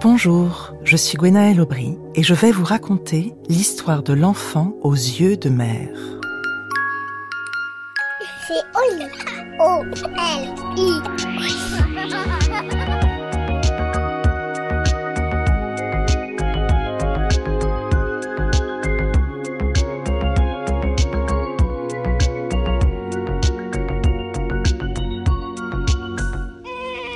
Bonjour, 0.00 0.74
je 0.84 0.96
suis 0.96 1.16
Gwenaëlle 1.16 1.60
Aubry 1.60 1.98
et 2.14 2.22
je 2.22 2.34
vais 2.34 2.50
vous 2.50 2.64
raconter 2.64 3.34
l'histoire 3.48 4.02
de 4.02 4.12
l'enfant 4.12 4.74
aux 4.82 4.94
yeux 4.94 5.36
de 5.36 5.48
mer. 5.48 5.88
C'est 8.46 8.64
Oli. 8.74 9.04
O-L-I. 9.60 10.92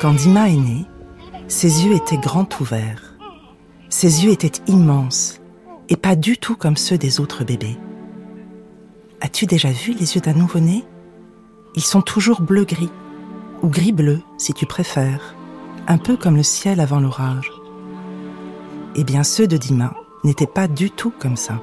Quand 0.00 0.12
Dima 0.12 0.50
est 0.50 0.56
né, 0.56 0.86
ses 1.48 1.84
yeux 1.84 1.94
étaient 1.94 2.18
grands 2.18 2.48
ouverts. 2.60 3.14
Ses 3.88 4.24
yeux 4.24 4.32
étaient 4.32 4.62
immenses 4.66 5.40
et 5.88 5.96
pas 5.96 6.16
du 6.16 6.36
tout 6.38 6.56
comme 6.56 6.76
ceux 6.76 6.98
des 6.98 7.20
autres 7.20 7.44
bébés. 7.44 7.78
As-tu 9.20 9.46
déjà 9.46 9.70
vu 9.70 9.92
les 9.92 10.14
yeux 10.16 10.20
d'un 10.20 10.34
nouveau-né? 10.34 10.84
Ils 11.76 11.84
sont 11.84 12.02
toujours 12.02 12.40
bleu-gris, 12.40 12.90
ou 13.62 13.68
gris-bleu 13.68 14.22
si 14.38 14.52
tu 14.52 14.66
préfères, 14.66 15.36
un 15.86 15.98
peu 15.98 16.16
comme 16.16 16.36
le 16.36 16.42
ciel 16.42 16.80
avant 16.80 17.00
l'orage. 17.00 17.50
Eh 18.96 19.04
bien 19.04 19.22
ceux 19.22 19.46
de 19.46 19.56
Dima 19.56 19.94
n'étaient 20.24 20.46
pas 20.46 20.68
du 20.68 20.90
tout 20.90 21.12
comme 21.16 21.36
ça. 21.36 21.60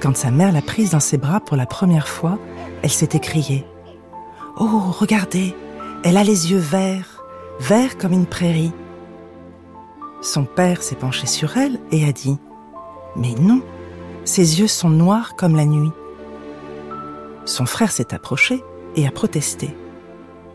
Quand 0.00 0.16
sa 0.16 0.32
mère 0.32 0.52
l'a 0.52 0.62
prise 0.62 0.90
dans 0.90 1.00
ses 1.00 1.18
bras 1.18 1.38
pour 1.38 1.56
la 1.56 1.66
première 1.66 2.08
fois, 2.08 2.38
elle 2.82 2.90
s'est 2.90 3.10
écriée⁇ 3.12 3.58
Oh, 4.58 4.82
regardez, 4.98 5.54
elle 6.02 6.16
a 6.16 6.24
les 6.24 6.50
yeux 6.50 6.58
verts, 6.58 7.11
verts 7.60 7.98
comme 7.98 8.12
une 8.12 8.26
prairie. 8.26 8.72
Son 10.20 10.44
père 10.44 10.82
s'est 10.82 10.96
penché 10.96 11.26
sur 11.26 11.56
elle 11.56 11.80
et 11.90 12.08
a 12.08 12.12
dit⁇ 12.12 12.32
Mais 13.16 13.34
non, 13.38 13.60
ses 14.24 14.60
yeux 14.60 14.68
sont 14.68 14.90
noirs 14.90 15.34
comme 15.36 15.56
la 15.56 15.64
nuit. 15.64 15.92
Son 17.44 17.66
frère 17.66 17.90
s'est 17.90 18.14
approché 18.14 18.62
et 18.94 19.06
a 19.06 19.10
protesté.⁇ 19.10 19.66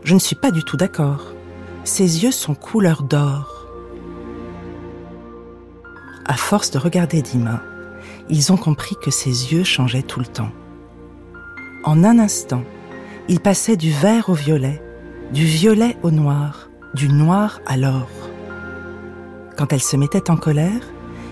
Je 0.04 0.14
ne 0.14 0.18
suis 0.18 0.36
pas 0.36 0.50
du 0.50 0.62
tout 0.64 0.76
d'accord. 0.76 1.32
Ses 1.84 2.24
yeux 2.24 2.32
sont 2.32 2.54
couleur 2.54 3.02
d'or. 3.02 3.66
À 6.26 6.34
force 6.34 6.70
de 6.70 6.78
regarder 6.78 7.22
Dima, 7.22 7.62
ils 8.28 8.52
ont 8.52 8.56
compris 8.56 8.96
que 9.02 9.10
ses 9.10 9.52
yeux 9.52 9.64
changeaient 9.64 10.02
tout 10.02 10.20
le 10.20 10.26
temps. 10.26 10.50
En 11.84 12.04
un 12.04 12.18
instant, 12.18 12.64
il 13.28 13.40
passait 13.40 13.76
du 13.76 13.90
vert 13.90 14.28
au 14.28 14.34
violet, 14.34 14.82
du 15.32 15.44
violet 15.44 15.96
au 16.02 16.10
noir, 16.10 16.67
du 16.98 17.08
noir 17.08 17.60
à 17.64 17.76
l'or. 17.76 18.08
Quand 19.56 19.72
elle 19.72 19.80
se 19.80 19.96
mettait 19.96 20.30
en 20.30 20.36
colère, 20.36 20.82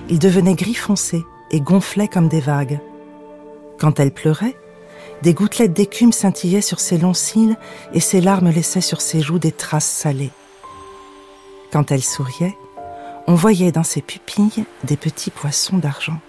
il 0.09 0.21
devenait 0.21 0.55
gris 0.55 0.75
foncé 0.75 1.25
et 1.51 1.61
gonflait 1.61 2.07
comme 2.07 2.29
des 2.29 2.39
vagues. 2.39 2.79
Quand 3.81 3.99
elle 3.99 4.13
pleurait, 4.13 4.57
des 5.23 5.35
gouttelettes 5.35 5.73
d'écume 5.73 6.13
scintillaient 6.13 6.61
sur 6.61 6.79
ses 6.79 6.99
longs 6.99 7.15
cils 7.15 7.57
et 7.93 7.99
ses 7.99 8.21
larmes 8.21 8.51
laissaient 8.51 8.81
sur 8.81 9.01
ses 9.01 9.21
joues 9.21 9.41
des 9.41 9.51
traces 9.51 9.91
salées. 9.91 10.31
Quand 11.73 11.91
elle 11.91 12.05
souriait, 12.05 12.57
on 13.27 13.35
voyait 13.35 13.73
dans 13.73 13.83
ses 13.83 14.03
pupilles 14.03 14.67
des 14.85 14.97
petits 14.97 15.33
poissons 15.33 15.79
d'argent. 15.79 16.21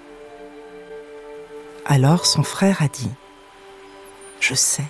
Alors 1.85 2.25
son 2.25 2.41
frère 2.41 2.81
a 2.81 2.87
dit⁇ 2.87 3.05
Je 4.39 4.55
sais, 4.55 4.87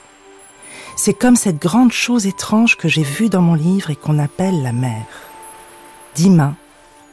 c'est 0.97 1.13
comme 1.13 1.35
cette 1.35 1.61
grande 1.61 1.93
chose 1.93 2.25
étrange 2.25 2.75
que 2.75 2.87
j'ai 2.87 3.03
vue 3.03 3.29
dans 3.29 3.41
mon 3.41 3.53
livre 3.53 3.91
et 3.91 3.95
qu'on 3.95 4.17
appelle 4.17 4.63
la 4.63 4.73
mer. 4.73 5.05
Dima 6.15 6.55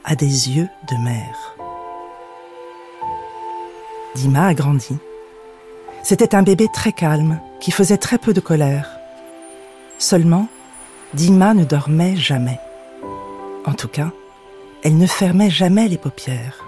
a 0.05 0.17
des 0.17 0.51
yeux 0.51 0.69
de 0.91 0.97
mer. 1.05 1.55
Dima 4.15 4.47
a 4.47 4.55
grandi. 4.55 4.97
C'était 6.03 6.35
un 6.35 6.43
bébé 6.43 6.67
très 6.73 6.93
calme, 6.93 7.41
qui 7.61 7.71
faisait 7.71 7.99
très 7.99 8.17
peu 8.17 8.33
de 8.33 8.41
colère. 8.41 8.89
Seulement, 9.99 10.49
Dima 11.13 11.53
ne 11.53 11.65
dormait 11.65 12.17
jamais. 12.17 12.59
En 13.67 13.75
tout 13.75 13.89
cas, 13.89 14.13
elle 14.83 14.97
ne 14.97 15.07
fermait 15.07 15.51
jamais 15.51 15.89
les 15.89 15.99
paupières. 15.99 16.65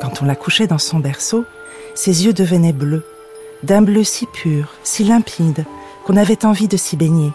Quand 0.00 0.22
on 0.22 0.24
la 0.24 0.34
couchait 0.34 0.66
dans 0.66 0.78
son 0.78 0.98
berceau, 0.98 1.44
ses 1.94 2.24
yeux 2.24 2.32
devenaient 2.32 2.72
bleus 2.72 3.04
d'un 3.64 3.82
bleu 3.82 4.04
si 4.04 4.26
pur, 4.26 4.74
si 4.82 5.04
limpide, 5.04 5.64
qu'on 6.04 6.16
avait 6.16 6.44
envie 6.44 6.68
de 6.68 6.76
s'y 6.76 6.96
baigner. 6.96 7.32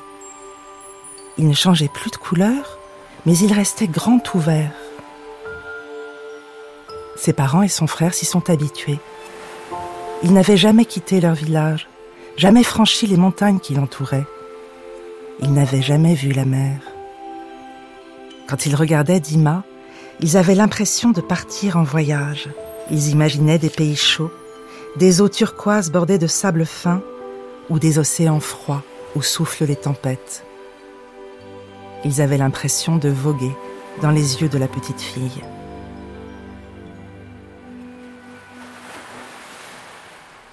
Il 1.38 1.48
ne 1.48 1.54
changeait 1.54 1.90
plus 1.92 2.12
de 2.12 2.18
couleur, 2.18 2.78
mais 3.26 3.36
il 3.38 3.52
restait 3.52 3.88
grand 3.88 4.22
ouvert. 4.36 4.72
Ses 7.18 7.34
parents 7.34 7.64
et 7.64 7.68
son 7.68 7.88
frère 7.88 8.14
s'y 8.14 8.26
sont 8.26 8.50
habitués. 8.50 9.00
Ils 10.24 10.34
n'avaient 10.34 10.58
jamais 10.58 10.86
quitté 10.86 11.20
leur 11.20 11.34
village, 11.34 11.90
jamais 12.38 12.64
franchi 12.64 13.08
les 13.08 13.18
montagnes 13.18 13.60
qui 13.60 13.74
l'entouraient. 13.74 14.28
Ils 15.42 15.54
n'avaient 15.54 15.82
jamais 15.82 16.14
vu 16.14 16.32
la 16.32 16.46
mer. 16.46 16.80
Quand 18.48 18.66
ils 18.66 18.76
regardaient 18.76 19.20
Dima, 19.20 19.64
ils 20.20 20.38
avaient 20.38 20.56
l'impression 20.56 21.10
de 21.10 21.22
partir 21.22 21.78
en 21.78 21.84
voyage. 21.84 22.50
Ils 22.92 23.10
imaginaient 23.10 23.60
des 23.60 23.70
pays 23.70 23.96
chauds, 23.96 24.32
des 24.96 25.22
eaux 25.22 25.30
turquoises 25.30 25.92
bordées 25.92 26.18
de 26.18 26.28
sable 26.28 26.66
fin 26.66 27.02
ou 27.70 27.80
des 27.80 28.00
océans 28.00 28.40
froids 28.40 28.84
où 29.16 29.22
soufflent 29.22 29.66
les 29.66 29.76
tempêtes. 29.76 30.44
Ils 32.06 32.22
avaient 32.22 32.38
l'impression 32.38 32.98
de 32.98 33.10
voguer 33.10 33.56
dans 34.02 34.12
les 34.12 34.42
yeux 34.42 34.50
de 34.50 34.58
la 34.58 34.68
petite 34.68 35.02
fille. 35.02 35.44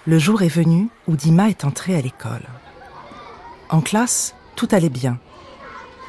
Le 0.07 0.19
jour 0.19 0.43
est 0.43 0.49
venu 0.49 0.89
où 1.09 1.17
Dima 1.17 1.49
est 1.49 1.65
entrée 1.65 1.97
à 1.97 2.01
l'école. 2.01 2.47
En 3.69 3.81
classe, 3.81 4.35
tout 4.55 4.69
allait 4.71 4.89
bien. 4.89 5.19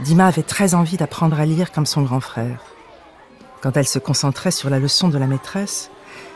Dima 0.01 0.27
avait 0.27 0.43
très 0.43 0.75
envie 0.75 0.97
d'apprendre 0.97 1.39
à 1.39 1.45
lire 1.45 1.71
comme 1.71 1.87
son 1.87 2.03
grand 2.03 2.19
frère. 2.19 2.63
Quand 3.61 3.75
elle 3.75 3.87
se 3.87 3.97
concentrait 3.97 4.51
sur 4.51 4.69
la 4.69 4.77
leçon 4.77 5.09
de 5.09 5.17
la 5.17 5.25
maîtresse, 5.25 5.89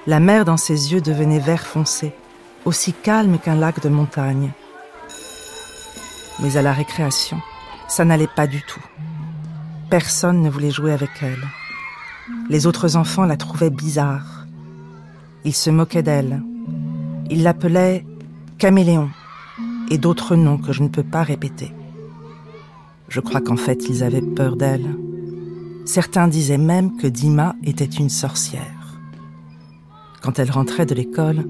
la 0.07 0.19
mer 0.19 0.45
dans 0.45 0.57
ses 0.57 0.93
yeux 0.93 1.01
devenait 1.01 1.39
vert 1.39 1.65
foncé, 1.65 2.13
aussi 2.65 2.93
calme 2.93 3.37
qu'un 3.37 3.55
lac 3.55 3.81
de 3.81 3.89
montagne. 3.89 4.51
Mais 6.41 6.57
à 6.57 6.61
la 6.61 6.73
récréation, 6.73 7.39
ça 7.87 8.03
n'allait 8.03 8.27
pas 8.27 8.47
du 8.47 8.61
tout. 8.63 8.83
Personne 9.89 10.41
ne 10.41 10.49
voulait 10.49 10.71
jouer 10.71 10.91
avec 10.91 11.11
elle. 11.21 11.43
Les 12.49 12.65
autres 12.65 12.95
enfants 12.95 13.25
la 13.25 13.37
trouvaient 13.37 13.69
bizarre. 13.69 14.45
Ils 15.43 15.55
se 15.55 15.69
moquaient 15.69 16.03
d'elle. 16.03 16.41
Ils 17.29 17.43
l'appelaient 17.43 18.05
caméléon 18.57 19.09
et 19.89 19.97
d'autres 19.97 20.35
noms 20.35 20.57
que 20.57 20.71
je 20.71 20.83
ne 20.83 20.87
peux 20.87 21.03
pas 21.03 21.23
répéter. 21.23 21.71
Je 23.09 23.19
crois 23.19 23.41
qu'en 23.41 23.57
fait 23.57 23.89
ils 23.89 24.03
avaient 24.03 24.21
peur 24.21 24.55
d'elle. 24.55 24.95
Certains 25.85 26.27
disaient 26.27 26.57
même 26.57 26.95
que 26.95 27.07
Dima 27.07 27.55
était 27.63 27.85
une 27.85 28.09
sorcière. 28.09 28.80
Quand 30.21 30.37
elle 30.37 30.51
rentrait 30.51 30.85
de 30.85 30.93
l'école, 30.93 31.45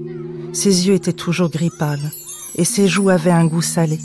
ses 0.52 0.88
yeux 0.88 0.94
étaient 0.94 1.12
toujours 1.12 1.50
gris 1.50 1.70
pâles 1.78 2.10
et 2.56 2.64
ses 2.64 2.88
joues 2.88 3.10
avaient 3.10 3.30
un 3.30 3.46
goût 3.46 3.62
salé. 3.62 3.98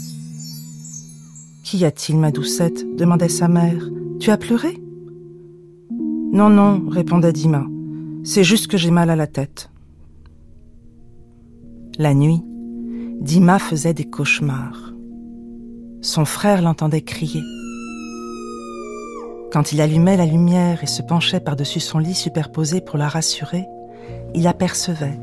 Qu'y 1.64 1.86
a-t-il, 1.86 2.18
ma 2.18 2.32
doucette 2.32 2.86
demandait 2.96 3.30
sa 3.30 3.48
mère. 3.48 3.90
Tu 4.20 4.30
as 4.30 4.38
pleuré? 4.38 4.82
Non, 6.34 6.50
non, 6.50 6.88
répondait 6.90 7.34
Dima. 7.34 7.66
C'est 8.24 8.44
juste 8.44 8.68
que 8.68 8.78
j'ai 8.78 8.92
mal 8.92 9.10
à 9.10 9.16
la 9.16 9.28
tête. 9.28 9.70
La 11.98 12.14
nuit, 12.14 12.44
Dima 13.22 13.60
faisait 13.60 13.94
des 13.94 14.06
cauchemars. 14.06 14.94
Son 16.02 16.26
frère 16.26 16.62
l'entendait 16.62 17.02
crier. 17.02 17.42
Quand 19.52 19.72
il 19.72 19.82
allumait 19.82 20.18
la 20.18 20.26
lumière 20.26 20.84
et 20.84 20.88
se 20.88 21.02
penchait 21.02 21.40
par-dessus 21.40 21.80
son 21.80 22.00
lit 22.00 22.14
superposé 22.14 22.82
pour 22.82 22.98
la 22.98 23.08
rassurer, 23.08 23.66
il 24.34 24.48
apercevait, 24.48 25.20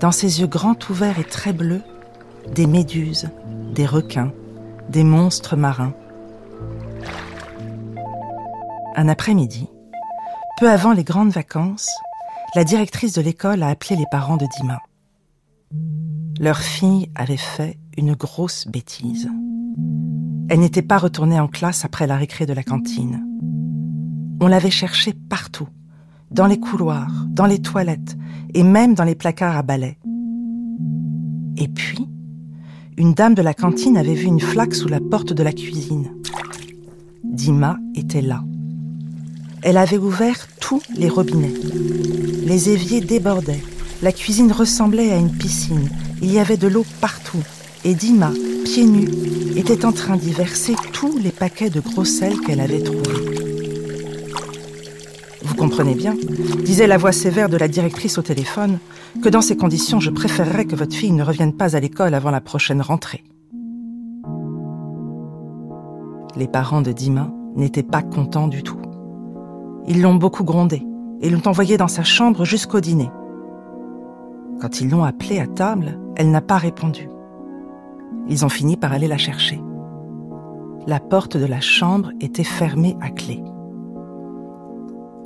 dans 0.00 0.12
ses 0.12 0.40
yeux 0.40 0.46
grands 0.46 0.76
ouverts 0.88 1.18
et 1.18 1.24
très 1.24 1.52
bleus, 1.52 1.82
des 2.54 2.66
méduses, 2.66 3.28
des 3.74 3.86
requins, 3.86 4.32
des 4.88 5.04
monstres 5.04 5.56
marins. 5.56 5.94
Un 8.96 9.08
après-midi, 9.08 9.68
peu 10.58 10.70
avant 10.70 10.92
les 10.92 11.04
grandes 11.04 11.30
vacances, 11.30 11.90
la 12.54 12.64
directrice 12.64 13.12
de 13.12 13.22
l'école 13.22 13.62
a 13.62 13.68
appelé 13.68 13.96
les 13.96 14.06
parents 14.10 14.36
de 14.36 14.46
Dima. 14.56 14.80
Leur 16.40 16.58
fille 16.58 17.10
avait 17.14 17.36
fait 17.36 17.78
une 17.96 18.14
grosse 18.14 18.66
bêtise. 18.66 19.28
Elle 20.48 20.60
n'était 20.60 20.82
pas 20.82 20.98
retournée 20.98 21.38
en 21.38 21.46
classe 21.46 21.84
après 21.84 22.06
la 22.06 22.16
récré 22.16 22.44
de 22.44 22.52
la 22.52 22.64
cantine. 22.64 23.24
On 24.40 24.48
l'avait 24.48 24.70
cherchée 24.70 25.12
partout, 25.12 25.68
dans 26.30 26.46
les 26.46 26.60
couloirs, 26.60 27.26
dans 27.28 27.46
les 27.46 27.60
toilettes 27.60 28.16
et 28.54 28.62
même 28.62 28.94
dans 28.94 29.04
les 29.04 29.14
placards 29.14 29.56
à 29.56 29.62
balai. 29.62 29.98
Et 31.56 31.68
puis, 31.68 32.08
une 32.96 33.14
dame 33.14 33.34
de 33.34 33.42
la 33.42 33.54
cantine 33.54 33.96
avait 33.96 34.14
vu 34.14 34.26
une 34.26 34.40
flaque 34.40 34.74
sous 34.74 34.88
la 34.88 35.00
porte 35.00 35.32
de 35.32 35.42
la 35.42 35.52
cuisine. 35.52 36.12
Dima 37.24 37.78
était 37.94 38.22
là. 38.22 38.44
Elle 39.62 39.76
avait 39.76 39.98
ouvert 39.98 40.46
tous 40.60 40.82
les 40.96 41.08
robinets. 41.08 41.52
Les 42.44 42.70
éviers 42.70 43.00
débordaient. 43.00 43.62
La 44.02 44.12
cuisine 44.12 44.52
ressemblait 44.52 45.12
à 45.12 45.16
une 45.16 45.32
piscine. 45.32 45.88
Il 46.22 46.32
y 46.32 46.38
avait 46.38 46.56
de 46.56 46.68
l'eau 46.68 46.84
partout. 47.00 47.42
Et 47.84 47.94
Dima, 47.94 48.32
pieds 48.64 48.86
nus, 48.86 49.08
était 49.56 49.84
en 49.84 49.92
train 49.92 50.16
d'y 50.16 50.32
verser 50.32 50.74
tous 50.92 51.18
les 51.18 51.30
paquets 51.30 51.70
de 51.70 51.80
gros 51.80 52.04
sel 52.04 52.38
qu'elle 52.40 52.60
avait 52.60 52.82
trouvés. 52.82 53.49
Comprenez 55.60 55.94
bien, 55.94 56.14
disait 56.64 56.86
la 56.86 56.96
voix 56.96 57.12
sévère 57.12 57.50
de 57.50 57.58
la 57.58 57.68
directrice 57.68 58.16
au 58.16 58.22
téléphone, 58.22 58.78
que 59.22 59.28
dans 59.28 59.42
ces 59.42 59.58
conditions, 59.58 60.00
je 60.00 60.08
préférerais 60.08 60.64
que 60.64 60.74
votre 60.74 60.96
fille 60.96 61.12
ne 61.12 61.22
revienne 61.22 61.52
pas 61.52 61.76
à 61.76 61.80
l'école 61.80 62.14
avant 62.14 62.30
la 62.30 62.40
prochaine 62.40 62.80
rentrée. 62.80 63.22
Les 66.34 66.48
parents 66.48 66.80
de 66.80 66.92
Dima 66.92 67.30
n'étaient 67.56 67.82
pas 67.82 68.00
contents 68.00 68.48
du 68.48 68.62
tout. 68.62 68.80
Ils 69.86 70.00
l'ont 70.00 70.14
beaucoup 70.14 70.44
grondée 70.44 70.82
et 71.20 71.28
l'ont 71.28 71.46
envoyée 71.46 71.76
dans 71.76 71.88
sa 71.88 72.04
chambre 72.04 72.46
jusqu'au 72.46 72.80
dîner. 72.80 73.10
Quand 74.62 74.80
ils 74.80 74.88
l'ont 74.88 75.04
appelée 75.04 75.40
à 75.40 75.46
table, 75.46 75.98
elle 76.16 76.30
n'a 76.30 76.40
pas 76.40 76.56
répondu. 76.56 77.06
Ils 78.30 78.46
ont 78.46 78.48
fini 78.48 78.78
par 78.78 78.92
aller 78.92 79.08
la 79.08 79.18
chercher. 79.18 79.60
La 80.86 81.00
porte 81.00 81.36
de 81.36 81.44
la 81.44 81.60
chambre 81.60 82.12
était 82.22 82.44
fermée 82.44 82.96
à 83.02 83.10
clé. 83.10 83.42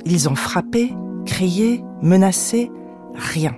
Ils 0.05 0.29
ont 0.29 0.35
frappé, 0.35 0.93
crié, 1.25 1.83
menacé, 2.01 2.71
rien. 3.15 3.55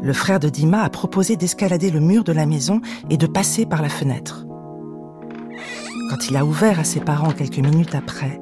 Le 0.00 0.12
frère 0.14 0.40
de 0.40 0.48
Dima 0.48 0.82
a 0.82 0.88
proposé 0.88 1.36
d'escalader 1.36 1.90
le 1.90 2.00
mur 2.00 2.24
de 2.24 2.32
la 2.32 2.46
maison 2.46 2.80
et 3.10 3.18
de 3.18 3.26
passer 3.26 3.66
par 3.66 3.82
la 3.82 3.90
fenêtre. 3.90 4.46
Quand 6.08 6.30
il 6.30 6.36
a 6.38 6.46
ouvert 6.46 6.80
à 6.80 6.84
ses 6.84 7.00
parents 7.00 7.32
quelques 7.32 7.58
minutes 7.58 7.94
après, 7.94 8.40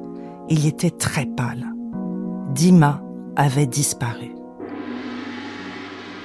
il 0.49 0.65
était 0.65 0.91
très 0.91 1.25
pâle. 1.25 1.65
Dima 2.51 3.03
avait 3.35 3.65
disparu. 3.65 4.31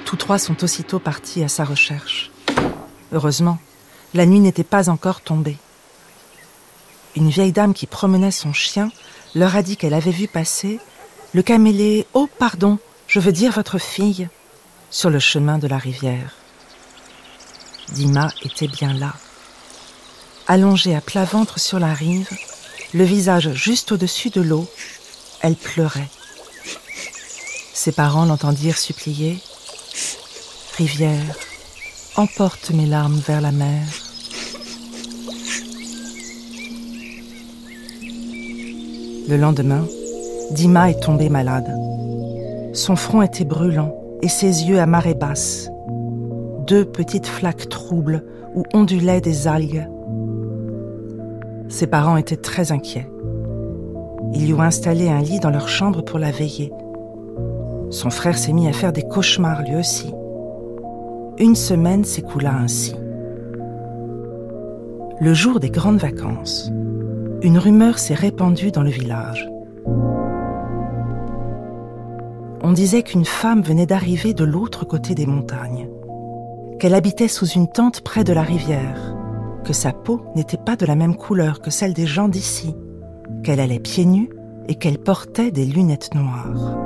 Tous 0.05 0.17
trois 0.17 0.39
sont 0.39 0.63
aussitôt 0.63 1.01
partis 1.01 1.43
à 1.43 1.49
sa 1.49 1.65
recherche. 1.65 2.31
Heureusement, 3.11 3.59
la 4.15 4.27
nuit 4.27 4.39
n'était 4.39 4.63
pas 4.63 4.89
encore 4.89 5.21
tombée. 5.21 5.57
Une 7.17 7.29
vieille 7.29 7.53
dame 7.53 7.75
qui 7.75 7.87
promenait 7.87 8.31
son 8.31 8.53
chien 8.53 8.91
leur 9.35 9.57
a 9.57 9.63
dit 9.63 9.77
qu'elle 9.77 9.95
avait 9.95 10.11
vu 10.11 10.29
passer 10.29 10.79
le 11.35 11.43
camélé 11.43 12.07
Oh, 12.15 12.29
pardon, 12.39 12.79
je 13.07 13.21
veux 13.21 13.33
dire 13.33 13.53
votre 13.53 13.79
fille, 13.79 14.29
sur 14.91 15.11
le 15.11 15.19
chemin 15.19 15.59
de 15.59 15.67
la 15.67 15.79
rivière. 15.79 16.37
Dima 17.95 18.29
était 18.43 18.69
bien 18.69 18.93
là, 18.93 19.15
allongée 20.47 20.95
à 20.95 21.01
plat 21.01 21.25
ventre 21.25 21.59
sur 21.59 21.79
la 21.79 21.95
rive, 21.95 22.29
le 22.95 23.05
visage 23.05 23.53
juste 23.55 23.93
au-dessus 23.93 24.31
de 24.31 24.41
l'eau, 24.41 24.69
elle 25.41 25.57
pleurait. 25.57 26.11
Ses 27.73 27.93
parents 27.93 28.27
l'entendirent 28.27 28.79
supplier 28.79 29.39
Rivière, 30.77 31.37
emporte 32.17 32.71
mes 32.71 32.87
larmes 32.87 33.21
vers 33.27 33.41
la 33.41 33.53
mer. 33.53 33.83
Le 39.33 39.39
lendemain, 39.39 39.87
Dima 40.51 40.91
est 40.91 41.03
tombée 41.03 41.31
malade. 41.31 41.75
Son 42.75 42.97
front 42.97 43.23
était 43.23 43.47
brûlant 43.47 43.97
et 44.21 44.29
ses 44.29 44.65
yeux 44.65 44.79
à 44.79 44.85
marée 44.85 45.15
basse. 45.15 45.71
Deux 46.67 46.85
petites 46.85 47.27
flaques 47.27 47.71
troubles 47.71 48.27
où 48.55 48.65
ondulaient 48.75 49.23
des 49.23 49.49
algues. 49.49 49.89
Ses 51.71 51.87
parents 51.87 52.19
étaient 52.19 52.37
très 52.37 52.73
inquiets. 52.73 53.11
Ils 54.35 54.45
lui 54.45 54.53
ont 54.53 54.61
installé 54.61 55.09
un 55.09 55.23
lit 55.23 55.41
dans 55.41 55.49
leur 55.49 55.71
chambre 55.71 56.03
pour 56.03 56.19
la 56.19 56.31
veiller. 56.31 56.71
Son 57.89 58.11
frère 58.11 58.37
s'est 58.37 58.53
mis 58.53 58.69
à 58.69 58.73
faire 58.75 58.93
des 58.93 59.01
cauchemars 59.01 59.63
lui 59.63 59.77
aussi. 59.77 60.13
Une 61.39 61.57
semaine 61.57 62.05
s'écoula 62.05 62.53
ainsi. 62.55 62.95
Le 65.21 65.33
jour 65.33 65.59
des 65.59 65.71
grandes 65.71 66.01
vacances, 66.01 66.71
une 67.43 67.59
rumeur 67.59 67.99
s'est 67.99 68.15
répandue 68.15 68.71
dans 68.71 68.83
le 68.83 68.91
village. 68.91 69.51
On 72.63 72.73
disait 72.73 73.03
qu'une 73.03 73.25
femme 73.25 73.63
venait 73.63 73.87
d'arriver 73.87 74.33
de 74.33 74.45
l'autre 74.45 74.85
côté 74.85 75.15
des 75.15 75.27
montagnes, 75.27 75.89
qu'elle 76.79 76.95
habitait 76.95 77.29
sous 77.29 77.47
une 77.47 77.69
tente 77.69 78.03
près 78.03 78.23
de 78.23 78.33
la 78.33 78.43
rivière, 78.43 79.17
que 79.65 79.73
sa 79.73 79.93
peau 79.93 80.23
n'était 80.37 80.57
pas 80.57 80.77
de 80.77 80.87
la 80.87 80.95
même 80.95 81.17
couleur 81.17 81.61
que 81.61 81.71
celle 81.71 81.95
des 81.95 82.07
gens 82.07 82.29
d'ici, 82.29 82.77
qu'elle 83.43 83.61
allait 83.61 83.81
pieds 83.81 84.07
nus 84.07 84.31
et 84.69 84.77
qu'elle 84.77 84.99
portait 84.99 85.51
des 85.51 85.67
lunettes 85.67 86.15
noires. 86.15 86.79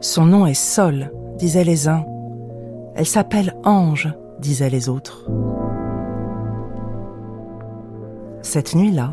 Son 0.00 0.26
nom 0.26 0.46
est 0.46 0.54
Sol, 0.54 1.10
disaient 1.38 1.64
les 1.64 1.88
uns. 1.88 2.04
Elle 2.94 3.06
s'appelle 3.06 3.56
Ange, 3.64 4.12
disaient 4.38 4.70
les 4.70 4.90
autres. 4.90 5.26
Cette 8.46 8.76
nuit-là, 8.76 9.12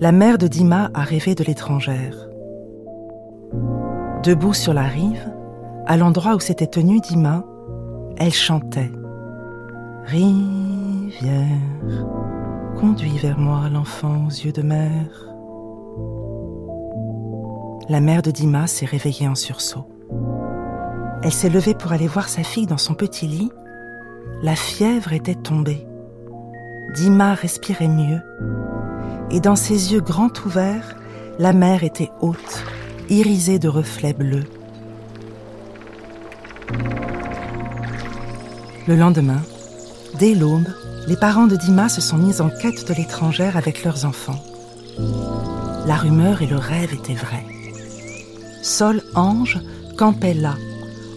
la 0.00 0.10
mère 0.10 0.36
de 0.36 0.48
Dima 0.48 0.90
a 0.94 1.02
rêvé 1.02 1.36
de 1.36 1.44
l'étrangère. 1.44 2.28
Debout 4.24 4.52
sur 4.52 4.74
la 4.74 4.82
rive, 4.82 5.32
à 5.86 5.96
l'endroit 5.96 6.34
où 6.34 6.40
s'était 6.40 6.66
tenue 6.66 6.98
Dima, 6.98 7.44
elle 8.16 8.32
chantait. 8.32 8.90
Rivière, 10.06 11.46
conduis 12.80 13.16
vers 13.16 13.38
moi 13.38 13.68
l'enfant 13.72 14.26
aux 14.26 14.30
yeux 14.30 14.52
de 14.52 14.62
mer. 14.62 15.28
La 17.88 18.00
mère 18.00 18.22
de 18.22 18.32
Dima 18.32 18.66
s'est 18.66 18.86
réveillée 18.86 19.28
en 19.28 19.36
sursaut. 19.36 19.86
Elle 21.22 21.32
s'est 21.32 21.48
levée 21.48 21.74
pour 21.74 21.92
aller 21.92 22.08
voir 22.08 22.28
sa 22.28 22.42
fille 22.42 22.66
dans 22.66 22.76
son 22.76 22.94
petit 22.94 23.28
lit. 23.28 23.52
La 24.42 24.56
fièvre 24.56 25.12
était 25.12 25.36
tombée. 25.36 25.86
Dima 26.90 27.34
respirait 27.34 27.88
mieux. 27.88 28.20
Et 29.30 29.40
dans 29.40 29.56
ses 29.56 29.92
yeux 29.92 30.00
grands 30.00 30.32
ouverts, 30.44 30.96
la 31.38 31.52
mer 31.52 31.84
était 31.84 32.10
haute, 32.20 32.64
irisée 33.08 33.58
de 33.58 33.68
reflets 33.68 34.12
bleus. 34.12 34.44
Le 38.86 38.96
lendemain, 38.96 39.40
dès 40.18 40.34
l'aube, 40.34 40.68
les 41.08 41.16
parents 41.16 41.46
de 41.46 41.56
Dima 41.56 41.88
se 41.88 42.00
sont 42.00 42.18
mis 42.18 42.40
en 42.40 42.50
quête 42.50 42.86
de 42.86 42.94
l'étrangère 42.94 43.56
avec 43.56 43.84
leurs 43.84 44.04
enfants. 44.04 44.42
La 45.86 45.96
rumeur 45.96 46.42
et 46.42 46.46
le 46.46 46.58
rêve 46.58 46.92
étaient 46.92 47.14
vrais. 47.14 47.46
Sol 48.62 49.02
Ange 49.14 49.60
campait 49.96 50.34
là, 50.34 50.56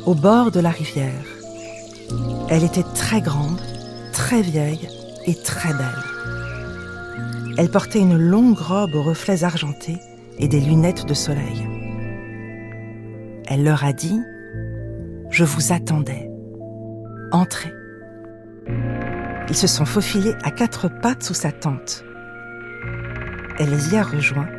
au 0.06 0.16
bord 0.16 0.52
de 0.52 0.60
la 0.60 0.70
rivière. 0.70 1.26
Elle 2.50 2.64
était 2.64 2.86
très 2.96 3.20
grande, 3.20 3.60
très 4.14 4.42
vieille 4.42 4.88
et 5.26 5.36
très 5.36 5.74
belle. 5.74 6.04
Elle 7.58 7.70
portait 7.70 8.00
une 8.00 8.18
longue 8.18 8.58
robe 8.58 8.96
aux 8.96 9.04
reflets 9.04 9.44
argentés 9.44 9.98
et 10.38 10.48
des 10.48 10.60
lunettes 10.60 11.06
de 11.06 11.14
soleil. 11.14 11.68
Elle 13.48 13.64
leur 13.64 13.84
a 13.84 13.94
dit⁇ 13.94 14.20
Je 15.30 15.44
vous 15.44 15.72
attendais. 15.72 16.30
Entrez. 17.32 17.74
Ils 19.50 19.56
se 19.56 19.68
sont 19.68 19.86
faufilés 19.86 20.36
à 20.44 20.52
quatre 20.52 20.90
pattes 21.02 21.24
sous 21.24 21.34
sa 21.34 21.52
tente. 21.52 22.04
Elle 23.60 23.70
les 23.70 23.94
y 23.94 23.98
a 23.98 24.04
rejoints 24.04 24.50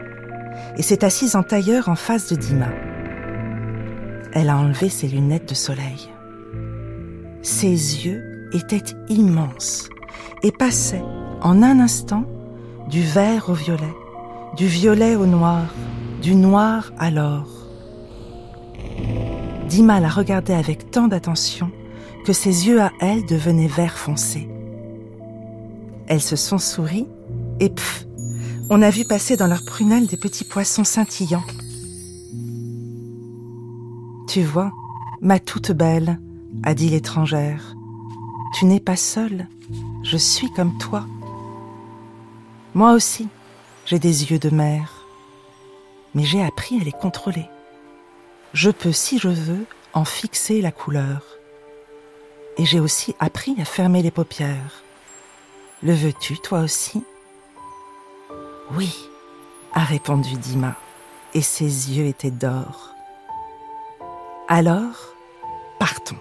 et 0.77 0.83
s'est 0.83 1.05
assise 1.05 1.37
en 1.37 1.43
tailleur 1.43 1.89
en 1.89 1.97
face 1.97 2.33
de 2.33 2.37
Dima 2.37 2.69
elle 4.39 4.51
a 4.51 4.59
enlevé 4.59 4.91
ses 4.91 5.09
lunettes 5.09 5.49
de 5.49 5.55
soleil. 5.55 6.11
Ses 7.41 7.71
yeux 7.71 8.51
étaient 8.53 8.95
immenses 9.09 9.89
et 10.43 10.53
passaient 10.53 11.05
en 11.43 11.63
un 11.63 11.81
instant 11.81 12.25
du 12.89 13.03
vert 13.03 13.49
au 13.49 13.55
violet, 13.55 13.95
du 14.57 14.67
violet 14.67 15.17
au 15.17 15.27
noir, 15.27 15.75
du 16.23 16.35
noir 16.35 16.93
à 16.99 17.11
l'or. 17.11 17.47
Dima 19.69 20.01
la 20.01 20.09
regardait 20.09 20.55
avec 20.55 20.91
tant 20.91 21.09
d'attention 21.09 21.71
que 22.25 22.33
ses 22.33 22.67
yeux 22.67 22.81
à 22.81 22.93
elle 23.01 23.25
devenaient 23.27 23.67
vert 23.67 23.97
foncé. 23.99 24.49
Elles 26.09 26.23
se 26.23 26.37
sont 26.37 26.59
souris 26.59 27.07
et 27.61 27.71
pff, 27.71 28.07
on 28.71 28.83
a 28.83 28.91
vu 28.91 29.05
passer 29.05 29.37
dans 29.37 29.47
leurs 29.47 29.65
prunelles 29.65 30.07
des 30.07 30.17
petits 30.17 30.45
poissons 30.45 30.85
scintillants. 30.85 31.45
Tu 34.29 34.43
vois, 34.43 34.73
ma 35.21 35.39
toute 35.39 35.73
belle, 35.73 36.21
a 36.63 36.75
dit 36.75 36.89
l'étrangère, 36.89 37.76
tu 38.57 38.65
n'es 38.65 38.81
pas 38.81 38.97
seule, 38.97 39.47
je 40.03 40.17
suis 40.17 40.51
comme 40.51 40.79
toi. 40.79 41.05
Moi 42.73 42.93
aussi, 42.93 43.29
j'ai 43.85 43.99
des 43.99 44.31
yeux 44.31 44.39
de 44.39 44.49
mer, 44.49 45.05
mais 46.15 46.25
j'ai 46.25 46.43
appris 46.43 46.81
à 46.81 46.83
les 46.83 46.93
contrôler. 46.93 47.45
Je 48.55 48.71
peux, 48.71 48.93
si 48.93 49.19
je 49.19 49.29
veux, 49.29 49.67
en 49.93 50.07
fixer 50.07 50.63
la 50.63 50.73
couleur. 50.73 51.21
Et 52.57 52.65
j'ai 52.65 52.81
aussi 52.81 53.15
appris 53.19 53.55
à 53.61 53.67
fermer 53.67 54.01
les 54.01 54.11
paupières. 54.11 54.83
Le 55.83 55.93
veux-tu, 55.93 56.39
toi 56.39 56.61
aussi? 56.61 57.05
Oui, 58.73 58.97
a 59.75 59.85
répondu 59.85 60.35
Dima, 60.35 60.77
et 61.35 61.43
ses 61.43 61.93
yeux 61.93 62.07
étaient 62.07 62.31
d'or. 62.31 62.95
Alors, 64.49 65.13
partons. 65.79 66.17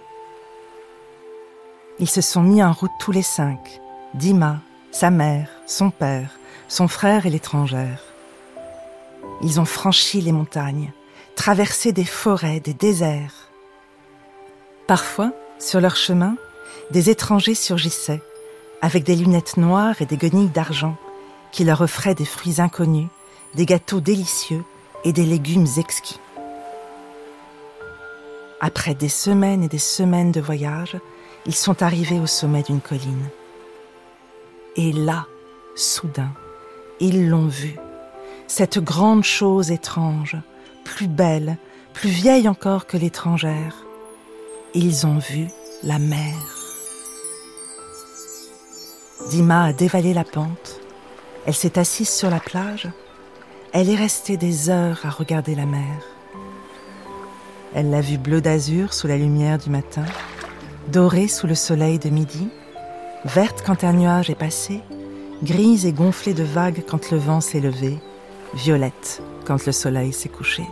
Ils 1.98 2.10
se 2.10 2.20
sont 2.20 2.42
mis 2.42 2.62
en 2.62 2.74
route 2.74 2.92
tous 3.00 3.14
les 3.14 3.22
cinq, 3.22 3.80
Dima, 4.14 4.60
sa 4.92 5.12
mère, 5.12 5.48
son 5.66 5.92
père, 5.92 6.38
son 6.68 6.90
frère 6.90 7.26
et 7.26 7.30
l'étrangère. 7.30 8.04
Ils 9.42 9.62
ont 9.62 9.66
franchi 9.66 10.20
les 10.20 10.34
montagnes, 10.34 10.92
traversé 11.36 11.94
des 11.94 12.04
forêts, 12.04 12.60
des 12.60 12.74
déserts. 12.74 13.50
Parfois, 14.88 15.32
sur 15.58 15.80
leur 15.80 15.96
chemin, 15.96 16.36
des 16.92 17.10
étrangers 17.10 17.56
surgissaient, 17.56 18.22
avec 18.82 19.06
des 19.06 19.16
lunettes 19.16 19.56
noires 19.56 20.02
et 20.02 20.06
des 20.06 20.18
guenilles 20.18 20.50
d'argent, 20.50 20.98
qui 21.54 21.64
leur 21.64 21.80
offraient 21.80 22.16
des 22.16 22.26
fruits 22.26 22.60
inconnus, 22.60 23.08
des 23.54 23.66
gâteaux 23.66 24.02
délicieux 24.02 24.66
et 25.06 25.14
des 25.14 25.26
légumes 25.26 25.68
exquis. 25.78 26.20
Après 28.60 28.96
des 28.96 29.10
semaines 29.10 29.64
et 29.64 29.70
des 29.70 29.78
semaines 29.78 30.34
de 30.34 30.42
voyage, 30.42 30.98
ils 31.46 31.56
sont 31.56 31.84
arrivés 31.84 32.20
au 32.20 32.28
sommet 32.28 32.64
d'une 32.64 32.82
colline. 32.82 33.30
Et 34.76 34.92
là, 34.92 35.26
soudain, 35.76 36.32
ils 37.00 37.30
l'ont 37.30 37.48
vue, 37.48 37.76
cette 38.48 38.80
grande 38.80 39.24
chose 39.24 39.72
étrange, 39.72 40.38
plus 40.84 41.08
belle, 41.08 41.58
plus 41.94 42.10
vieille 42.10 42.48
encore 42.50 42.88
que 42.88 42.98
l'étrangère. 42.98 43.76
Ils 44.74 45.06
ont 45.08 45.20
vu 45.20 45.48
la 45.84 46.00
mer. 46.00 46.36
Dima 49.30 49.66
a 49.66 49.74
dévalé 49.74 50.14
la 50.14 50.24
pente. 50.24 50.82
Elle 51.46 51.54
s'est 51.54 51.80
assise 51.80 52.10
sur 52.10 52.30
la 52.30 52.40
plage. 52.40 52.90
Elle 53.72 53.90
est 53.90 53.96
restée 53.96 54.38
des 54.38 54.70
heures 54.70 55.02
à 55.04 55.10
regarder 55.10 55.56
la 55.56 55.66
mer. 55.66 56.02
Elle 57.74 57.90
l'a 57.90 58.02
vue 58.02 58.18
bleu 58.18 58.42
d'azur 58.42 58.94
sous 58.94 59.08
la 59.08 59.18
lumière 59.18 59.58
du 59.58 59.70
matin, 59.70 60.06
dorée 60.88 61.28
sous 61.28 61.48
le 61.48 61.56
soleil 61.56 62.00
de 62.00 62.10
midi, 62.10 62.48
verte 63.26 63.64
quand 63.66 63.84
un 63.84 63.94
nuage 63.94 64.30
est 64.30 64.36
passé, 64.36 64.82
grise 65.44 65.86
et 65.86 65.94
gonflée 65.94 66.34
de 66.34 66.44
vagues 66.44 66.84
quand 66.88 67.12
le 67.12 67.18
vent 67.18 67.42
s'est 67.42 67.60
levé, 67.60 67.98
violette 68.54 69.22
quand 69.46 69.66
le 69.66 69.72
soleil 69.72 70.14
s'est 70.14 70.30
couché. 70.30 70.64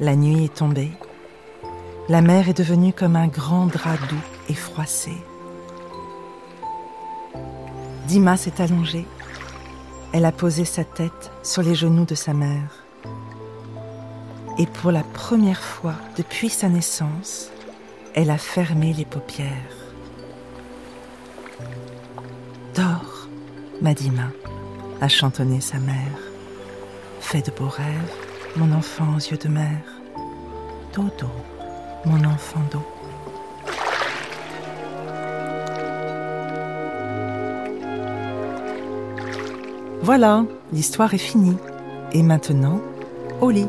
La 0.00 0.14
nuit 0.14 0.44
est 0.44 0.54
tombée. 0.54 0.92
La 2.08 2.20
mer 2.20 2.48
est 2.48 2.56
devenue 2.56 2.92
comme 2.92 3.16
un 3.16 3.26
grand 3.26 3.66
drap 3.66 3.96
doux 4.08 4.16
et 4.48 4.54
froissé. 4.54 5.12
Dima 8.06 8.36
s'est 8.36 8.62
allongée. 8.62 9.06
Elle 10.12 10.24
a 10.24 10.32
posé 10.32 10.64
sa 10.64 10.84
tête 10.84 11.30
sur 11.42 11.62
les 11.62 11.74
genoux 11.74 12.06
de 12.06 12.14
sa 12.14 12.32
mère. 12.32 12.77
Et 14.60 14.66
pour 14.66 14.90
la 14.90 15.04
première 15.04 15.62
fois 15.62 15.94
depuis 16.16 16.48
sa 16.48 16.68
naissance, 16.68 17.50
elle 18.14 18.30
a 18.30 18.38
fermé 18.38 18.92
les 18.92 19.04
paupières. 19.04 19.52
Dors, 22.74 23.28
m'a 23.80 23.94
Dima, 23.94 24.30
a 25.00 25.08
chantonné 25.08 25.60
sa 25.60 25.78
mère. 25.78 26.18
Fais 27.20 27.40
de 27.40 27.52
beaux 27.52 27.68
rêves, 27.68 28.12
mon 28.56 28.72
enfant 28.72 29.14
aux 29.14 29.20
yeux 29.20 29.36
de 29.36 29.48
mer. 29.48 29.78
Dodo, 30.92 31.30
mon 32.04 32.24
enfant 32.24 32.60
d'eau. 32.72 32.84
Voilà, 40.02 40.44
l'histoire 40.72 41.14
est 41.14 41.18
finie. 41.18 41.56
Et 42.12 42.22
maintenant, 42.22 42.80
au 43.40 43.50
lit. 43.50 43.68